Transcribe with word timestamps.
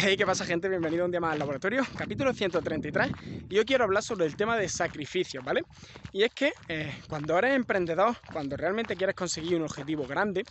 Hey, 0.00 0.16
¿qué 0.16 0.24
pasa 0.24 0.44
gente? 0.44 0.68
Bienvenido 0.68 1.04
un 1.04 1.10
día 1.10 1.18
más 1.18 1.32
al 1.32 1.40
laboratorio, 1.40 1.82
capítulo 1.96 2.32
133 2.32 3.10
y 3.48 3.56
yo 3.56 3.64
quiero 3.64 3.82
hablar 3.82 4.04
sobre 4.04 4.26
el 4.26 4.36
tema 4.36 4.56
de 4.56 4.68
sacrificios, 4.68 5.42
¿vale? 5.42 5.62
Y 6.12 6.22
es 6.22 6.30
que 6.32 6.52
eh, 6.68 7.02
cuando 7.08 7.36
eres 7.36 7.56
emprendedor, 7.56 8.16
cuando 8.30 8.56
realmente 8.56 8.96
quieres 8.96 9.16
conseguir 9.16 9.56
un 9.56 9.62
objetivo 9.62 10.06
grande, 10.06 10.44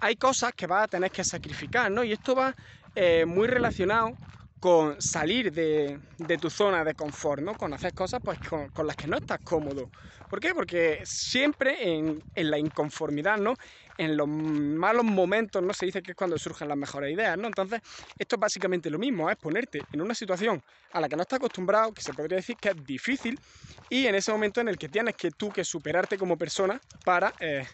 hay 0.00 0.14
cosas 0.16 0.52
que 0.54 0.68
vas 0.68 0.84
a 0.84 0.88
tener 0.88 1.10
que 1.10 1.24
sacrificar, 1.24 1.90
¿no? 1.90 2.04
Y 2.04 2.12
esto 2.12 2.36
va 2.36 2.54
eh, 2.94 3.24
muy 3.26 3.48
relacionado 3.48 4.16
con 4.60 5.00
salir 5.00 5.50
de, 5.50 5.98
tu 6.38 6.50
zona 6.50 6.84
de 6.84 6.94
confort, 6.94 7.42
¿no? 7.42 7.54
Con 7.56 7.72
hacer 7.72 7.94
cosas 7.94 8.20
pues, 8.22 8.38
con, 8.40 8.86
las 8.86 8.94
que 8.94 9.06
no 9.06 9.16
estás 9.16 9.38
cómodo. 9.42 9.88
¿Por 10.28 10.38
qué? 10.38 10.54
Porque 10.54 11.00
siempre 11.04 11.76
en, 11.82 12.22
la 12.34 12.58
inconformidad, 12.58 13.38
¿no? 13.38 13.54
En 13.96 14.18
los 14.18 14.28
malos 14.28 15.04
momentos, 15.04 15.62
¿no? 15.62 15.72
Se 15.72 15.86
dice 15.86 16.02
que 16.02 16.10
es 16.10 16.16
cuando 16.16 16.38
surgen 16.38 16.68
las 16.68 16.76
mejores 16.76 17.12
ideas, 17.12 17.38
¿no? 17.38 17.48
Entonces, 17.48 17.80
esto 18.18 18.36
es 18.36 18.40
básicamente 18.40 18.90
lo 18.90 18.98
mismo, 18.98 19.30
es 19.30 19.36
ponerte 19.38 19.86
en 19.92 20.02
una 20.02 20.14
situación 20.14 20.62
a 20.92 21.00
la 21.00 21.08
que 21.08 21.16
no 21.16 21.22
estás 21.22 21.38
acostumbrado, 21.38 21.92
que 21.94 22.02
se 22.02 22.12
podría 22.12 22.36
decir 22.36 22.56
que 22.58 22.68
es 22.68 22.84
difícil, 22.84 23.40
y 23.88 24.06
en 24.06 24.14
ese 24.14 24.30
momento 24.30 24.60
en 24.60 24.68
el 24.68 24.76
que 24.76 24.90
tienes 24.90 25.14
que 25.16 25.30
tú 25.30 25.50
que 25.50 25.64
superarte 25.64 26.18
como 26.18 26.36
persona 26.36 26.78
para 27.02 27.34
eh, 27.40 27.66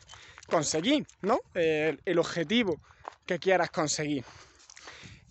conseguir, 0.48 1.04
¿no? 1.20 1.40
Eh, 1.52 1.96
el 2.04 2.18
objetivo 2.20 2.80
que 3.26 3.40
quieras 3.40 3.70
conseguir. 3.70 4.24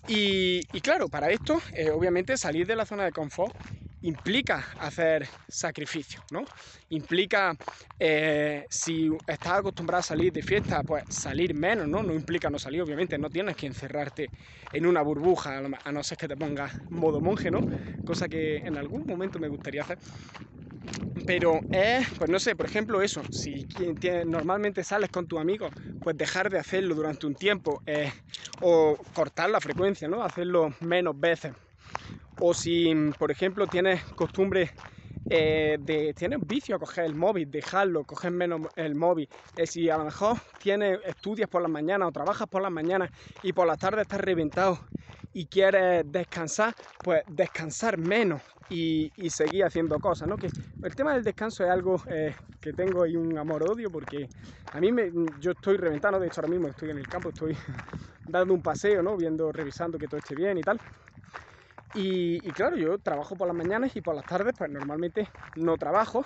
Y, 0.08 0.62
claro, 0.82 1.10
para 1.10 1.32
esto, 1.32 1.60
eh, 1.74 1.90
obviamente, 1.90 2.38
salir 2.38 2.68
de 2.68 2.76
la 2.76 2.86
zona 2.86 3.06
de 3.06 3.12
confort 3.12 3.56
implica 4.06 4.64
hacer 4.80 5.28
sacrificios, 5.48 6.24
¿no? 6.32 6.46
Implica, 6.90 7.56
eh, 8.00 8.66
si 8.70 9.10
estás 9.26 9.60
acostumbrado 9.60 10.00
a 10.00 10.04
salir 10.04 10.32
de 10.32 10.44
fiesta, 10.44 10.84
pues 10.84 11.04
salir 11.10 11.56
menos, 11.56 11.88
¿no? 11.88 12.04
No 12.04 12.14
implica 12.14 12.50
no 12.50 12.60
salir, 12.60 12.82
obviamente, 12.82 13.18
no 13.18 13.30
tienes 13.30 13.56
que 13.56 13.66
encerrarte 13.66 14.30
en 14.72 14.86
una 14.86 15.02
burbuja, 15.02 15.58
a 15.84 15.92
no 15.92 16.04
ser 16.04 16.18
que 16.20 16.28
te 16.28 16.38
pongas 16.38 16.72
modo 16.92 17.20
monje, 17.20 17.50
¿no? 17.50 17.62
Cosa 18.06 18.28
que 18.28 18.58
en 18.58 18.78
algún 18.78 19.06
momento 19.08 19.40
me 19.40 19.48
gustaría 19.48 19.82
hacer. 19.82 19.98
Pero 21.26 21.62
es, 21.72 22.08
pues 22.20 22.30
no 22.30 22.38
sé, 22.40 22.56
por 22.56 22.68
ejemplo 22.68 23.02
eso, 23.02 23.24
si 23.32 23.66
normalmente 24.28 24.84
sales 24.84 25.10
con 25.10 25.26
tu 25.26 25.40
amigo, 25.40 25.70
pues 26.00 26.16
dejar 26.16 26.52
de 26.52 26.60
hacerlo 26.60 26.94
durante 26.94 27.26
un 27.26 27.34
tiempo 27.34 27.82
eh, 27.88 28.14
o 28.62 28.96
cortar 29.16 29.50
la 29.50 29.60
frecuencia, 29.60 30.08
¿no? 30.08 30.24
Hacerlo 30.24 30.76
menos 30.82 31.20
veces. 31.20 31.54
O 32.40 32.54
si, 32.54 32.94
por 33.18 33.32
ejemplo, 33.32 33.68
tienes 33.68 34.04
costumbre 34.16 34.72
eh, 35.30 35.78
de, 35.80 36.14
tienes 36.14 36.46
vicio 36.46 36.76
a 36.76 36.80
coger 36.80 37.06
el 37.06 37.16
móvil, 37.16 37.50
dejarlo, 37.50 38.04
coger 38.04 38.32
menos 38.32 38.62
el 38.76 38.96
móvil. 38.96 39.28
Si 39.66 39.90
a 39.90 39.98
lo 39.98 40.06
mejor 40.06 40.38
tienes, 40.60 41.00
estudias 41.06 41.50
por 41.50 41.62
las 41.62 41.72
mañanas 41.72 42.10
o 42.10 42.12
trabajas 42.12 42.48
por 42.48 42.62
las 42.62 42.72
mañanas 42.72 43.10
y 43.42 43.54
por 43.54 43.66
las 43.66 43.80
tardes 43.80 44.04
estás 44.04 44.22
reventado 44.22 44.80
y 45.34 45.48
quieres 45.48 46.04
descansar, 46.12 46.74
pues 47.04 47.24
descansar 47.28 47.98
menos 47.98 48.42
y, 48.70 49.12
seguir 49.30 49.66
haciendo 49.66 50.00
cosas, 50.00 50.28
¿no? 50.28 50.38
Que 50.38 50.48
el 50.82 50.96
tema 50.96 51.14
del 51.14 51.24
descanso 51.24 51.64
es 51.64 51.70
algo 51.70 52.02
eh, 52.08 52.36
que 52.62 52.74
tengo 52.74 53.04
ahí 53.04 53.16
un 53.16 53.38
amor-odio 53.38 53.92
porque 53.92 54.30
a 54.72 54.80
mí 54.80 54.92
me, 54.92 55.12
yo 55.40 55.52
estoy 55.52 55.78
reventando, 55.78 56.20
de 56.20 56.28
hecho 56.28 56.42
ahora 56.42 56.52
mismo 56.52 56.68
estoy 56.68 56.92
en 56.92 56.98
el 56.98 57.08
campo, 57.08 57.30
estoy 57.30 57.56
dando 58.28 58.54
un 58.54 58.62
paseo, 58.62 59.02
¿no? 59.02 59.18
Viendo, 59.18 59.52
revisando 59.52 59.98
que 59.98 60.08
todo 60.08 60.20
esté 60.20 60.36
bien 60.36 60.58
y 60.58 60.62
tal. 60.62 60.80
Y, 61.98 62.52
claro, 62.52 62.76
yo 62.76 63.00
trabajo 63.00 63.38
por 63.38 63.48
las 63.48 63.56
mañanas 63.56 63.96
y 63.96 64.02
por 64.02 64.16
las 64.16 64.26
tardes, 64.26 64.54
pues 64.58 64.70
normalmente 64.70 65.30
no 65.56 65.78
trabajo. 65.78 66.26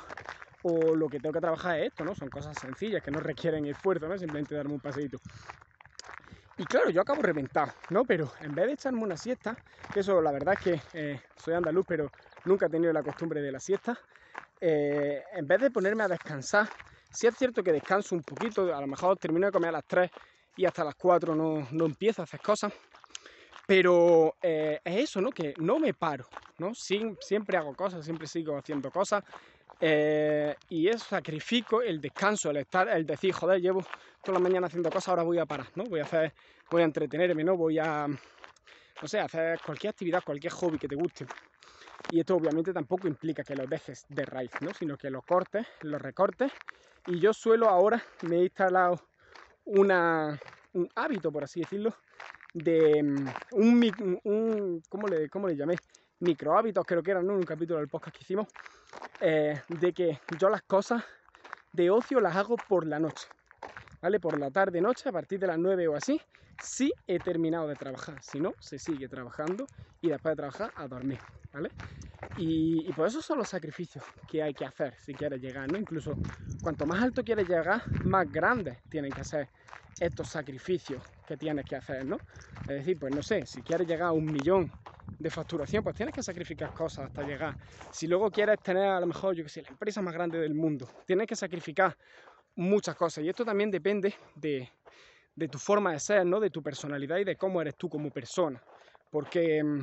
O 0.63 0.95
lo 0.95 1.07
que 1.07 1.19
tengo 1.19 1.31
que 1.31 1.39
trabajar 1.39 1.79
es 1.79 1.89
esto, 1.89 2.03
¿no? 2.03 2.15
Son 2.15 2.27
cosas 2.29 2.57
sencillas 2.57 3.03
que 3.03 3.11
no 3.11 3.19
requieren 3.19 3.67
esfuerzo, 3.67 4.07
¿no? 4.07 4.17
Simplemente 4.17 4.55
darme 4.55 4.73
un 4.73 4.79
paseito. 4.79 5.19
Y 6.57 6.65
claro, 6.65 6.89
yo 6.89 7.01
acabo 7.01 7.21
reventado, 7.21 7.71
¿no? 7.89 8.03
Pero 8.03 8.33
en 8.39 8.55
vez 8.55 8.65
de 8.65 8.73
echarme 8.73 9.03
una 9.03 9.15
siesta, 9.15 9.59
que 9.91 9.99
eso 9.99 10.19
la 10.23 10.31
verdad 10.31 10.55
es 10.55 10.59
que 10.59 10.81
eh, 10.93 11.21
soy 11.37 11.53
andaluz, 11.53 11.85
pero 11.87 12.09
nunca 12.45 12.65
he 12.65 12.69
tenido 12.69 12.91
la 12.91 13.03
costumbre 13.03 13.39
de 13.39 13.51
la 13.51 13.59
siesta, 13.59 13.95
eh, 14.59 15.21
en 15.33 15.47
vez 15.47 15.61
de 15.61 15.69
ponerme 15.69 16.01
a 16.03 16.07
descansar, 16.07 16.67
si 17.11 17.27
es 17.27 17.35
cierto 17.37 17.61
que 17.61 17.71
descanso 17.71 18.15
un 18.15 18.23
poquito, 18.23 18.75
a 18.75 18.81
lo 18.81 18.87
mejor 18.87 19.17
termino 19.19 19.45
de 19.45 19.51
comer 19.51 19.69
a 19.69 19.73
las 19.73 19.85
3 19.87 20.09
y 20.55 20.65
hasta 20.65 20.83
las 20.83 20.95
4 20.95 21.35
no, 21.35 21.67
no 21.71 21.85
empiezo 21.85 22.23
a 22.23 22.25
hacer 22.25 22.41
cosas, 22.41 22.73
pero 23.69 24.33
eh, 24.41 24.79
es 24.83 24.95
eso, 24.95 25.21
¿no? 25.21 25.29
Que 25.29 25.53
no 25.59 25.77
me 25.77 25.93
paro, 25.93 26.27
¿no? 26.57 26.73
siempre 26.73 27.55
hago 27.55 27.75
cosas, 27.75 28.03
siempre 28.03 28.25
sigo 28.25 28.57
haciendo 28.57 28.89
cosas. 28.89 29.23
Eh, 29.79 30.55
y 30.69 30.87
eso 30.87 31.05
sacrifico 31.05 31.79
el 31.83 32.01
descanso, 32.01 32.49
el 32.49 32.57
estar, 32.57 32.89
el 32.89 33.05
decir, 33.05 33.31
joder, 33.31 33.61
llevo 33.61 33.85
toda 34.23 34.39
la 34.39 34.43
mañana 34.43 34.65
haciendo 34.65 34.89
cosas, 34.89 35.09
ahora 35.09 35.21
voy 35.21 35.37
a 35.37 35.45
parar, 35.45 35.67
¿no? 35.75 35.83
Voy 35.83 35.99
a 35.99 36.03
hacer, 36.03 36.33
voy 36.71 36.81
a 36.81 36.85
entretenerme, 36.85 37.43
¿no? 37.43 37.55
Voy 37.55 37.77
a, 37.77 38.07
no 38.07 39.07
sé, 39.07 39.19
hacer 39.19 39.59
cualquier 39.63 39.91
actividad, 39.91 40.23
cualquier 40.23 40.51
hobby 40.51 40.79
que 40.79 40.87
te 40.87 40.95
guste. 40.95 41.27
Y 42.09 42.21
esto 42.21 42.37
obviamente 42.37 42.73
tampoco 42.73 43.07
implica 43.07 43.43
que 43.43 43.55
lo 43.55 43.67
dejes 43.67 44.03
de 44.09 44.25
raíz, 44.25 44.51
¿no? 44.61 44.73
Sino 44.73 44.97
que 44.97 45.11
lo 45.11 45.21
cortes, 45.21 45.67
lo 45.81 45.99
recortes. 45.99 46.51
Y 47.05 47.19
yo 47.19 47.33
suelo 47.33 47.69
ahora, 47.69 48.03
me 48.23 48.37
he 48.37 48.43
instalado 48.45 48.99
un 49.65 49.91
hábito, 50.95 51.31
por 51.31 51.43
así 51.43 51.59
decirlo, 51.59 51.93
de 52.53 53.03
mm, 53.03 53.27
un, 54.23 54.83
¿cómo, 54.89 55.07
le, 55.07 55.29
¿cómo 55.29 55.47
le 55.47 55.55
llamé? 55.55 55.75
Micro 56.19 56.57
hábitos, 56.57 56.85
creo 56.85 57.01
que 57.01 57.11
era 57.11 57.21
¿no? 57.21 57.33
un 57.33 57.43
capítulo 57.43 57.79
del 57.79 57.87
podcast 57.87 58.15
que 58.15 58.23
hicimos, 58.23 58.47
eh, 59.21 59.61
de 59.67 59.93
que 59.93 60.19
yo 60.37 60.49
las 60.49 60.63
cosas 60.63 61.03
de 61.73 61.89
ocio 61.89 62.19
las 62.19 62.35
hago 62.35 62.57
por 62.57 62.85
la 62.85 62.99
noche, 62.99 63.27
¿vale? 64.01 64.19
Por 64.19 64.37
la 64.37 64.51
tarde, 64.51 64.81
noche, 64.81 65.07
a 65.07 65.11
partir 65.11 65.39
de 65.39 65.47
las 65.47 65.57
9 65.57 65.87
o 65.87 65.95
así, 65.95 66.19
sí 66.61 66.91
he 67.07 67.19
terminado 67.19 67.67
de 67.67 67.75
trabajar, 67.75 68.21
si 68.21 68.39
no, 68.39 68.53
se 68.59 68.79
sigue 68.79 69.07
trabajando 69.07 69.65
y 70.01 70.09
después 70.09 70.33
de 70.33 70.35
trabajar 70.37 70.71
a 70.75 70.87
dormir, 70.87 71.19
¿vale? 71.53 71.71
Y, 72.35 72.91
por 72.93 73.07
eso 73.07 73.21
son 73.21 73.37
los 73.37 73.49
sacrificios 73.49 74.03
que 74.29 74.41
hay 74.41 74.53
que 74.53 74.65
hacer 74.65 74.93
si 74.99 75.13
quieres 75.13 75.41
llegar, 75.41 75.69
¿no? 75.71 75.77
Incluso 75.77 76.15
cuanto 76.61 76.85
más 76.85 77.01
alto 77.01 77.23
quieres 77.23 77.47
llegar, 77.47 77.81
más 78.03 78.31
grandes 78.31 78.77
tienen 78.89 79.11
que 79.11 79.23
ser 79.23 79.47
estos 79.99 80.27
sacrificios 80.29 81.01
que 81.25 81.37
tienes 81.37 81.65
que 81.65 81.75
hacer, 81.75 82.05
¿no? 82.05 82.17
Es 82.67 82.75
decir, 82.75 82.97
pues 82.99 83.13
no 83.13 83.21
sé, 83.21 83.45
si 83.45 83.61
quieres 83.61 83.87
llegar 83.87 84.09
a 84.09 84.11
un 84.11 84.25
millón 84.31 84.71
de 85.19 85.29
facturación, 85.29 85.83
pues 85.83 85.95
tienes 85.95 86.15
que 86.15 86.23
sacrificar 86.23 86.73
cosas 86.73 87.07
hasta 87.07 87.23
llegar. 87.23 87.57
Si 87.91 88.07
luego 88.07 88.31
quieres 88.31 88.59
tener 88.61 88.85
a 88.85 88.99
lo 88.99 89.07
mejor, 89.07 89.35
yo 89.35 89.43
que 89.43 89.49
sé, 89.49 89.61
la 89.61 89.69
empresa 89.69 90.01
más 90.01 90.13
grande 90.13 90.39
del 90.39 90.53
mundo, 90.53 90.87
tienes 91.05 91.27
que 91.27 91.35
sacrificar 91.35 91.95
muchas 92.55 92.95
cosas. 92.95 93.23
Y 93.23 93.29
esto 93.29 93.43
también 93.43 93.69
depende 93.69 94.13
de, 94.35 94.69
de 95.35 95.47
tu 95.47 95.57
forma 95.57 95.91
de 95.91 95.99
ser, 95.99 96.25
¿no? 96.25 96.39
De 96.39 96.49
tu 96.49 96.63
personalidad 96.63 97.17
y 97.17 97.23
de 97.23 97.35
cómo 97.35 97.61
eres 97.61 97.75
tú 97.75 97.89
como 97.89 98.11
persona. 98.11 98.61
Porque 99.09 99.63
mm, 99.63 99.81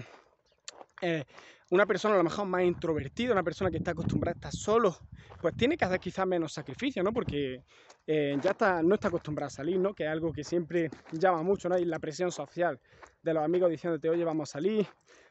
eh, 1.00 1.24
una 1.70 1.86
persona 1.86 2.14
a 2.14 2.18
lo 2.18 2.24
mejor 2.24 2.46
más 2.46 2.62
introvertida, 2.62 3.32
una 3.32 3.42
persona 3.42 3.70
que 3.70 3.78
está 3.78 3.90
acostumbrada 3.90 4.34
a 4.34 4.36
estar 4.36 4.52
solo, 4.52 4.96
pues 5.40 5.56
tiene 5.56 5.76
que 5.76 5.84
hacer 5.84 5.98
quizás 5.98 6.26
menos 6.26 6.52
sacrificio, 6.52 7.02
¿no? 7.02 7.12
Porque 7.12 7.62
eh, 8.06 8.36
ya 8.40 8.50
está, 8.50 8.82
no 8.82 8.94
está 8.94 9.08
acostumbrada 9.08 9.48
a 9.48 9.50
salir, 9.50 9.78
¿no? 9.78 9.92
Que 9.92 10.04
es 10.04 10.10
algo 10.10 10.32
que 10.32 10.44
siempre 10.44 10.90
llama 11.12 11.42
mucho, 11.42 11.68
¿no? 11.68 11.76
Y 11.76 11.84
la 11.84 11.98
presión 11.98 12.30
social 12.30 12.80
de 13.22 13.34
los 13.34 13.42
amigos 13.42 13.70
diciéndote, 13.70 14.08
oye, 14.08 14.24
vamos 14.24 14.50
a 14.50 14.52
salir, 14.52 14.86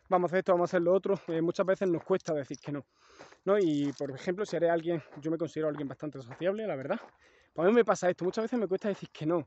vamos 0.10 0.28
a 0.28 0.32
hacer 0.32 0.40
esto, 0.40 0.52
vamos 0.52 0.70
a 0.70 0.72
hacer 0.72 0.82
lo 0.82 0.94
otro, 0.94 1.20
eh, 1.28 1.42
muchas 1.42 1.66
veces 1.66 1.88
nos 1.88 2.04
cuesta 2.04 2.34
decir 2.34 2.58
que 2.60 2.72
no, 2.74 2.86
¿no? 3.46 3.58
Y 3.58 3.94
por 3.98 4.12
ejemplo, 4.12 4.46
si 4.46 4.58
eres 4.58 4.72
alguien, 4.72 5.02
yo 5.22 5.32
me 5.32 5.38
considero 5.38 5.70
alguien 5.70 5.88
bastante 5.88 6.22
sociable, 6.22 6.68
la 6.68 6.76
verdad, 6.76 7.00
pues 7.54 7.66
a 7.66 7.70
mí 7.70 7.76
me 7.76 7.86
pasa 7.86 8.10
esto, 8.10 8.26
muchas 8.26 8.44
veces 8.44 8.60
me 8.60 8.68
cuesta 8.68 8.90
decir 8.90 9.10
que 9.10 9.26
no. 9.26 9.46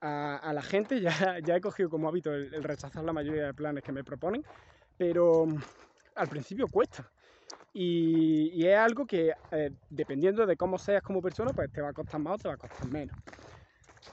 A, 0.00 0.52
la 0.54 0.62
gente 0.62 1.00
ya, 1.00 1.40
ya 1.44 1.56
he 1.56 1.60
cogido 1.60 1.90
como 1.90 2.08
hábito 2.08 2.32
el 2.32 2.62
rechazar 2.62 3.02
la 3.02 3.12
mayoría 3.12 3.46
de 3.46 3.54
planes 3.54 3.82
que 3.82 3.90
me 3.90 4.04
proponen, 4.04 4.44
pero 4.98 5.46
al 6.16 6.28
principio 6.28 6.66
cuesta. 6.68 7.10
Y, 7.72 8.66
es 8.66 8.76
algo 8.76 9.06
que, 9.06 9.32
eh, 9.52 9.70
dependiendo 9.88 10.44
de 10.44 10.56
cómo 10.56 10.78
seas 10.78 11.02
como 11.02 11.22
persona, 11.22 11.52
pues 11.52 11.72
te 11.72 11.80
va 11.80 11.90
a 11.90 11.92
costar 11.92 12.20
más 12.20 12.34
o 12.34 12.38
te 12.38 12.48
va 12.48 12.54
a 12.54 12.58
costar 12.58 12.88
menos. 12.88 13.16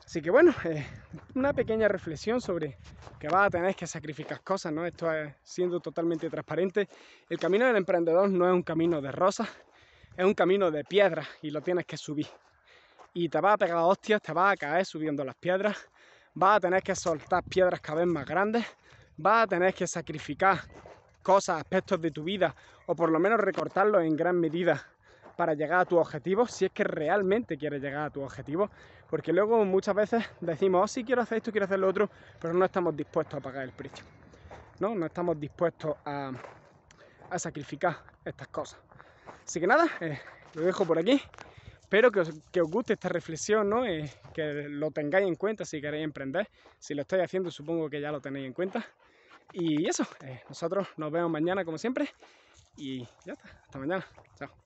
Así 0.06 0.22
que 0.22 0.30
bueno, 0.30 0.54
eh, 0.66 0.86
una 1.34 1.52
pequeña 1.54 1.88
reflexión 1.88 2.40
sobre 2.40 2.78
que 3.20 3.28
vas 3.28 3.48
a 3.48 3.50
tener 3.50 3.76
que 3.76 3.88
sacrificar 3.88 4.42
cosas, 4.42 4.72
¿no? 4.72 4.86
Esto 4.86 5.12
es 5.12 5.34
siendo 5.42 5.80
totalmente 5.80 6.30
transparente. 6.30 6.88
El 7.28 7.40
camino 7.40 7.66
del 7.66 7.78
emprendedor 7.78 8.30
no 8.30 8.48
es 8.48 8.54
un 8.54 8.62
camino 8.62 9.02
de 9.02 9.12
rosas, 9.12 9.50
es 10.16 10.26
un 10.26 10.34
camino 10.34 10.70
de 10.70 10.84
piedras 10.84 11.28
y 11.42 11.50
lo 11.50 11.62
tienes 11.62 11.86
que 11.86 11.98
subir. 11.98 12.28
Y 13.14 13.30
te 13.30 13.40
vas 13.40 13.54
a 13.54 13.58
pegar 13.58 13.78
hostias, 13.78 14.22
te 14.22 14.32
vas 14.34 14.54
a 14.54 14.58
caer 14.58 14.86
subiendo 14.86 15.24
las 15.24 15.36
piedras, 15.36 15.90
vas 16.34 16.58
a 16.58 16.60
tener 16.60 16.84
que 16.84 16.96
soltar 16.96 17.44
piedras 17.44 17.80
cada 17.80 18.00
vez 18.00 18.08
más 18.08 18.26
grandes, 18.26 18.66
vas 19.18 19.44
a 19.44 19.48
tener 19.48 19.74
que 19.74 19.88
sacrificar 19.88 20.60
cosas, 21.22 21.58
aspectos 21.58 22.02
de 22.02 22.12
tu 22.12 22.24
vida, 22.24 22.56
o 22.86 22.96
por 22.96 23.10
lo 23.10 23.20
menos 23.20 23.40
recortarlos 23.40 24.04
en 24.04 24.16
gran 24.16 24.40
medida 24.40 24.86
para 25.36 25.54
llegar 25.54 25.82
a 25.82 25.86
tu 25.86 25.98
objetivo, 25.98 26.48
si 26.48 26.66
es 26.66 26.72
que 26.72 26.84
realmente 26.84 27.58
quieres 27.58 27.82
llegar 27.82 28.06
a 28.06 28.10
tu 28.10 28.22
objetivo, 28.22 28.70
porque 29.10 29.34
luego 29.34 29.64
muchas 29.66 29.96
veces 29.96 30.24
decimos, 30.40 30.84
oh 30.84 30.88
sí 30.88 31.04
quiero 31.04 31.22
hacer 31.22 31.40
esto, 31.40 31.52
quiero 31.52 31.66
hacer 31.66 31.80
lo 31.80 31.88
otro, 31.88 32.10
pero 32.40 32.54
no 32.54 32.66
estamos 32.66 32.96
dispuestos 32.96 33.40
a 33.40 33.42
pagar 33.42 33.64
el 33.64 33.72
precio, 33.72 34.06
¿no? 34.80 34.96
No 34.96 35.06
estamos 35.06 35.40
dispuestos 35.40 35.96
a, 36.06 36.32
sacrificar 37.38 37.98
estas 38.24 38.48
cosas. 38.48 38.80
Así 39.46 39.60
que 39.60 39.68
nada, 39.68 39.88
eh, 40.00 40.18
lo 40.54 40.62
dejo 40.62 40.86
por 40.86 40.98
aquí. 40.98 41.22
Espero 41.86 42.12
que 42.12 42.20
os, 42.20 42.32
guste 42.68 42.94
esta 42.94 43.10
reflexión, 43.10 43.70
¿no? 43.70 43.86
Eh, 43.86 44.10
que 44.34 44.68
lo 44.68 44.90
tengáis 44.90 45.28
en 45.28 45.36
cuenta 45.36 45.66
si 45.66 45.80
queréis 45.80 46.04
emprender. 46.04 46.50
Si 46.80 46.96
lo 46.96 47.04
estáis 47.04 47.24
haciendo, 47.24 47.52
supongo 47.52 47.92
que 47.92 48.02
ya 48.02 48.12
lo 48.12 48.20
tenéis 48.20 48.48
en 48.48 48.54
cuenta. 48.54 48.84
Y 49.54 49.88
eso, 49.88 50.04
eh, 50.22 50.42
nosotros 50.50 50.88
nos 50.98 51.12
vemos 51.12 51.30
mañana 51.30 51.64
como 51.64 51.78
siempre 51.78 52.10
y 52.76 53.02
ya 53.24 53.34
está, 53.34 53.50
hasta 53.66 53.78
mañana, 53.78 54.06
chao. 54.36 54.65